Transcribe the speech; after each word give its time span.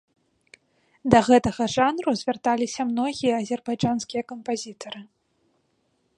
Да 1.15 1.19
гэтага 1.27 1.63
жанру 1.75 2.11
звярталіся 2.21 2.81
многія 2.93 3.33
азербайджанскія 3.45 4.23
кампазітары. 4.35 5.01